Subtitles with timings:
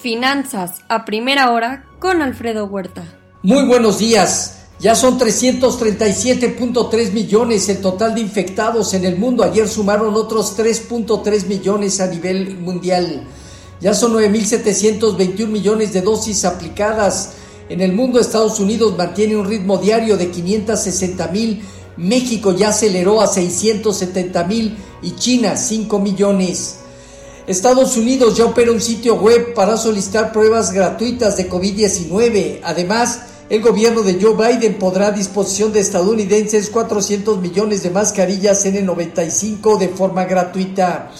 [0.00, 3.04] Finanzas a primera hora con Alfredo Huerta.
[3.42, 4.60] Muy buenos días.
[4.78, 9.44] Ya son 337.3 millones el total de infectados en el mundo.
[9.44, 13.26] Ayer sumaron otros 3.3 millones a nivel mundial.
[13.82, 17.34] Ya son 9.721 millones de dosis aplicadas.
[17.68, 21.62] En el mundo Estados Unidos mantiene un ritmo diario de 560 mil.
[21.98, 26.79] México ya aceleró a 670 mil y China 5 millones.
[27.46, 32.60] Estados Unidos ya opera un sitio web para solicitar pruebas gratuitas de COVID-19.
[32.62, 38.64] Además, el gobierno de Joe Biden podrá a disposición de estadounidenses 400 millones de mascarillas
[38.64, 41.10] N95 de forma gratuita.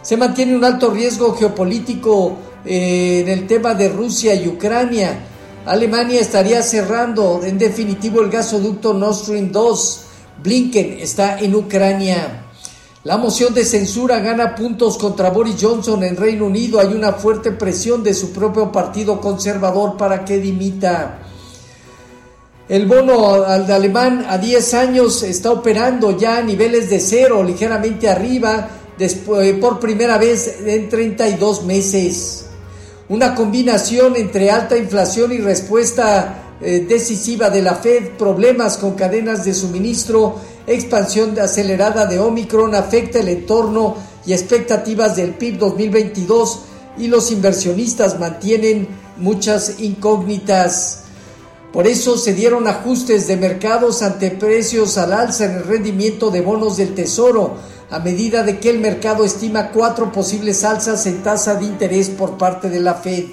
[0.00, 5.26] Se mantiene un alto riesgo geopolítico eh, en el tema de Rusia y Ucrania.
[5.66, 10.00] Alemania estaría cerrando en definitivo el gasoducto Nord Stream 2.
[10.42, 12.47] Blinken está en Ucrania.
[13.04, 16.80] La moción de censura gana puntos contra Boris Johnson en Reino Unido.
[16.80, 21.20] Hay una fuerte presión de su propio partido conservador para que dimita.
[22.68, 28.08] El bono al alemán a 10 años está operando ya a niveles de cero, ligeramente
[28.08, 32.46] arriba, después, por primera vez en 32 meses.
[33.08, 39.44] Una combinación entre alta inflación y respuesta eh, decisiva de la Fed, problemas con cadenas
[39.44, 40.36] de suministro
[40.68, 46.60] expansión acelerada de Omicron afecta el entorno y expectativas del PIB 2022
[46.98, 51.04] y los inversionistas mantienen muchas incógnitas.
[51.72, 56.40] Por eso se dieron ajustes de mercados ante precios al alza en el rendimiento de
[56.40, 57.56] bonos del Tesoro,
[57.90, 62.36] a medida de que el mercado estima cuatro posibles alzas en tasa de interés por
[62.36, 63.24] parte de la Fed.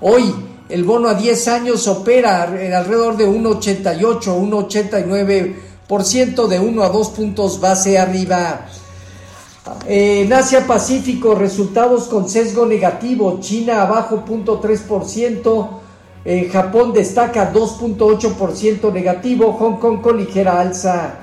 [0.00, 0.34] Hoy,
[0.70, 5.54] el bono a 10 años opera en alrededor de 1,88, 1,89
[6.48, 8.66] de 1 a 2 puntos base arriba.
[9.86, 13.38] En Asia Pacífico, resultados con sesgo negativo.
[13.40, 15.68] China abajo 0.3%.
[16.24, 19.52] Eh, Japón destaca 2.8% negativo.
[19.52, 21.14] Hong Kong con ligera alza.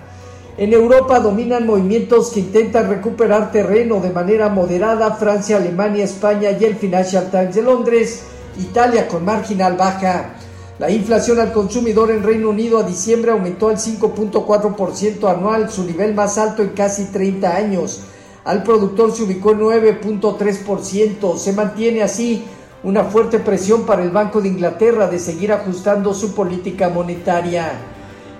[0.57, 5.15] En Europa dominan movimientos que intentan recuperar terreno de manera moderada.
[5.15, 8.23] Francia, Alemania, España y el Financial Times de Londres.
[8.59, 10.35] Italia con marginal baja.
[10.79, 16.13] La inflación al consumidor en Reino Unido a diciembre aumentó al 5.4% anual, su nivel
[16.13, 18.01] más alto en casi 30 años.
[18.45, 21.37] Al productor se ubicó en 9.3%.
[21.37, 22.45] Se mantiene así
[22.83, 27.71] una fuerte presión para el Banco de Inglaterra de seguir ajustando su política monetaria.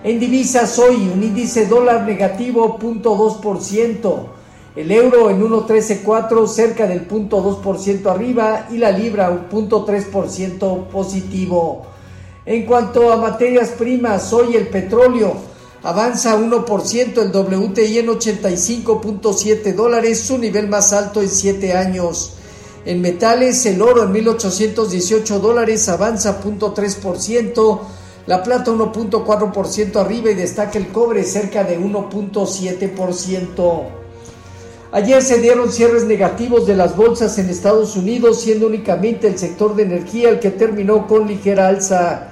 [0.03, 4.36] En divisas hoy, un índice dólar negativo 0.2%,
[4.77, 11.87] el euro en 1.134 cerca del 0.2% arriba y la libra un 0.3% positivo.
[12.45, 15.33] En cuanto a materias primas, hoy el petróleo
[15.81, 22.33] avanza 1%, el WTI en 85.7 dólares, su nivel más alto en 7 años.
[22.85, 27.79] En metales, el oro en 1.818 dólares avanza 0.3%,
[28.27, 34.06] la plata 1.4% arriba y destaca el cobre cerca de 1.7%.
[34.97, 39.75] Ayer se dieron cierres negativos de las bolsas en Estados Unidos, siendo únicamente el sector
[39.75, 42.29] de energía el que terminó con ligera alza.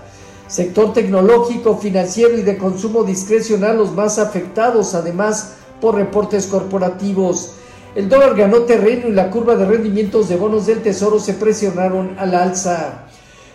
[0.48, 7.52] Sector tecnológico, financiero y de consumo discrecional los más afectados, además por reportes corporativos.
[7.94, 12.16] El dólar ganó terreno y la curva de rendimientos de bonos del Tesoro se presionaron
[12.18, 13.04] al alza.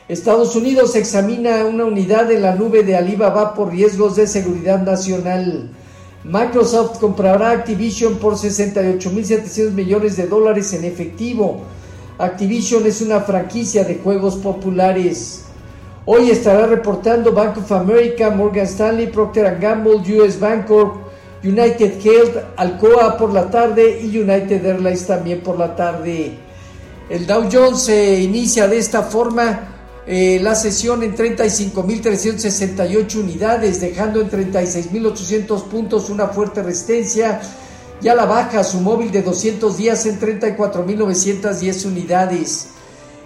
[0.07, 5.69] Estados Unidos examina una unidad de la nube de Alibaba por riesgos de seguridad nacional.
[6.25, 11.63] Microsoft comprará Activision por 68.700 millones de dólares en efectivo.
[12.19, 15.45] Activision es una franquicia de juegos populares.
[16.05, 20.97] Hoy estará reportando Bank of America, Morgan Stanley, Procter Gamble, US Bancorp,
[21.43, 26.33] United Health, Alcoa por la tarde y United Airlines también por la tarde.
[27.09, 29.70] El Dow Jones se inicia de esta forma
[30.07, 37.41] eh, la sesión en 35.368 unidades, dejando en 36.800 puntos una fuerte resistencia
[38.03, 42.69] y a la baja su móvil de 200 días en 34.910 unidades.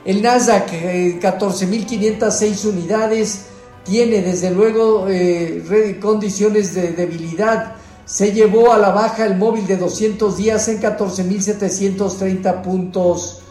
[0.04, 3.40] El Nasdaq, 14.506 eh, unidades,
[3.84, 7.76] tiene desde luego eh, condiciones de debilidad.
[8.04, 13.43] Se llevó a la baja el móvil de 200 días en 14.730 puntos.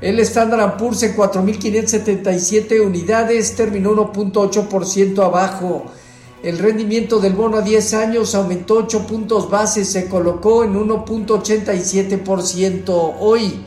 [0.00, 5.86] El Standard Poor's en 4.577 unidades terminó 1.8% abajo.
[6.42, 13.14] El rendimiento del bono a 10 años aumentó 8 puntos base, se colocó en 1.87%.
[13.20, 13.64] Hoy,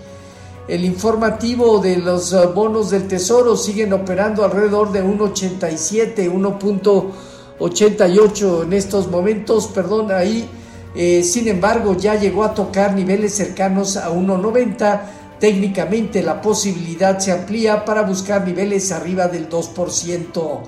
[0.68, 8.74] el informativo de los eh, bonos del Tesoro siguen operando alrededor de 1.87, 1.88 en
[8.74, 10.48] estos momentos, perdón, ahí.
[10.96, 17.32] Eh, sin embargo, ya llegó a tocar niveles cercanos a 1.90 Técnicamente la posibilidad se
[17.32, 20.60] amplía para buscar niveles arriba del 2%.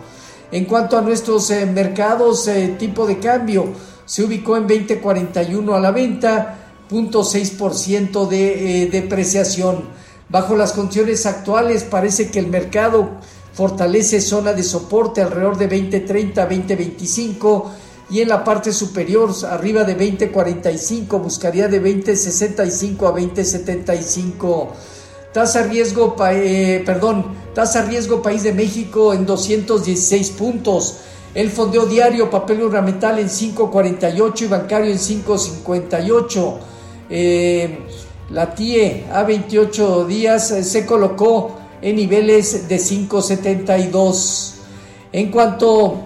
[0.51, 3.73] En cuanto a nuestros eh, mercados, eh, tipo de cambio
[4.06, 6.57] se ubicó en 20.41 a la venta,
[6.89, 9.85] 0.6% de eh, depreciación.
[10.29, 13.09] Bajo las condiciones actuales parece que el mercado
[13.53, 17.63] fortalece zona de soporte alrededor de 20.30 a 20.25
[18.11, 24.67] y en la parte superior arriba de 20.45 buscaría de 20.65 a 20.75
[25.31, 27.25] tasa riesgo eh, perdón
[27.55, 30.97] tasa riesgo país de México en 216 puntos.
[31.33, 36.57] El fondeo diario papel ornamental en 5.48 y bancario en 5.58
[37.09, 37.79] eh,
[38.29, 44.53] la TIE a 28 días eh, se colocó en niveles de 5.72
[45.13, 45.99] en cuanto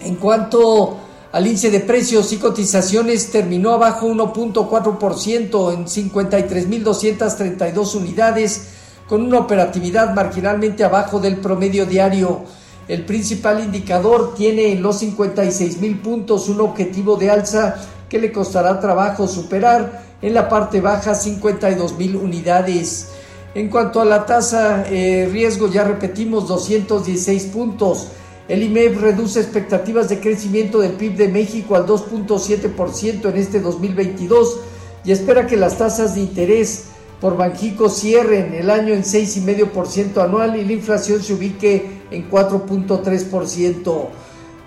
[0.00, 0.98] en cuanto
[1.36, 8.68] al índice de precios y cotizaciones terminó abajo 1.4% en 53.232 unidades,
[9.06, 12.44] con una operatividad marginalmente abajo del promedio diario.
[12.88, 18.80] El principal indicador tiene en los 56.000 puntos un objetivo de alza que le costará
[18.80, 23.08] trabajo superar en la parte baja 52.000 unidades.
[23.54, 28.06] En cuanto a la tasa eh, riesgo, ya repetimos 216 puntos.
[28.48, 34.60] El IMEF reduce expectativas de crecimiento del PIB de México al 2.7% en este 2022
[35.04, 36.84] y espera que las tasas de interés
[37.20, 44.08] por Banjico cierren el año en 6,5% anual y la inflación se ubique en 4.3%.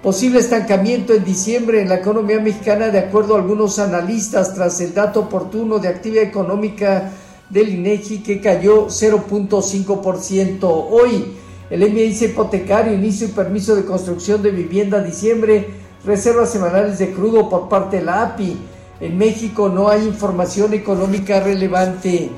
[0.04, 4.94] Posible estancamiento en diciembre en la economía mexicana de acuerdo a algunos analistas tras el
[4.94, 7.12] dato oportuno de actividad económica
[7.50, 10.60] del INEGI que cayó 0.5%.
[10.64, 11.26] Hoy
[11.70, 15.68] el MIC hipotecario, inicio y permiso de construcción de vivienda diciembre,
[16.04, 18.58] reservas semanales de crudo por parte de la API.
[19.00, 22.32] En México no hay información económica relevante.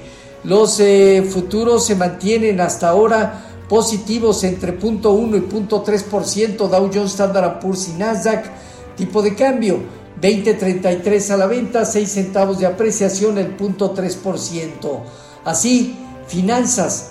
[0.44, 7.60] Los eh, futuros se mantienen hasta ahora positivos entre 0.1 y 0.3%, Dow Jones, Standard
[7.60, 8.46] Poor's y Nasdaq.
[8.98, 9.80] Tipo de cambio
[10.22, 15.00] 20.33 a la venta, 6 centavos de apreciación, el 0.3%.
[15.46, 15.96] Así,
[16.28, 17.11] finanzas